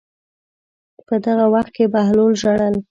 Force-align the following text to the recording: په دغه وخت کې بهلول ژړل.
په 1.07 1.15
دغه 1.25 1.45
وخت 1.53 1.71
کې 1.75 1.85
بهلول 1.93 2.31
ژړل. 2.41 2.75